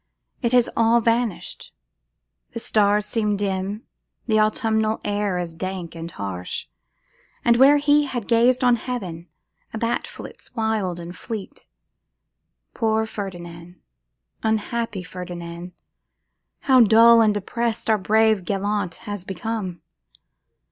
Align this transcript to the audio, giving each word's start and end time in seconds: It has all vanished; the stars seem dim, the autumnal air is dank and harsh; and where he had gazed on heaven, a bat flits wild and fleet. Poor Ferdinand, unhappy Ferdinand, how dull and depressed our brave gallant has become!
It 0.41 0.51
has 0.53 0.67
all 0.75 0.99
vanished; 0.99 1.75
the 2.53 2.59
stars 2.59 3.05
seem 3.05 3.37
dim, 3.37 3.83
the 4.25 4.39
autumnal 4.39 4.99
air 5.05 5.37
is 5.37 5.53
dank 5.53 5.93
and 5.93 6.09
harsh; 6.09 6.65
and 7.45 7.55
where 7.57 7.77
he 7.77 8.05
had 8.05 8.27
gazed 8.27 8.63
on 8.63 8.77
heaven, 8.77 9.27
a 9.75 9.77
bat 9.77 10.07
flits 10.07 10.55
wild 10.55 10.99
and 10.99 11.15
fleet. 11.15 11.67
Poor 12.73 13.05
Ferdinand, 13.05 13.79
unhappy 14.41 15.03
Ferdinand, 15.03 15.71
how 16.61 16.81
dull 16.81 17.21
and 17.21 17.35
depressed 17.35 17.87
our 17.87 17.99
brave 17.99 18.43
gallant 18.43 18.95
has 19.05 19.23
become! 19.23 19.83